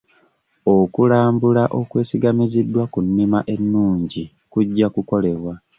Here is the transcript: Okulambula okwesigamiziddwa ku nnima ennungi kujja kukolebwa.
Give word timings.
Okulambula 0.77 1.63
okwesigamiziddwa 1.79 2.83
ku 2.93 2.99
nnima 3.05 3.39
ennungi 3.53 4.23
kujja 4.51 4.87
kukolebwa. 4.93 5.53